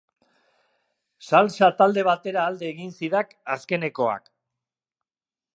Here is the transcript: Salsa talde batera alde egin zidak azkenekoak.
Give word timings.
Salsa 1.25 1.69
talde 1.83 2.05
batera 2.09 2.47
alde 2.53 2.71
egin 2.71 2.97
zidak 3.01 3.39
azkenekoak. 3.59 4.29